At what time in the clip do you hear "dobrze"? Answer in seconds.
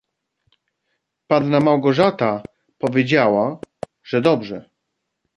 4.21-4.69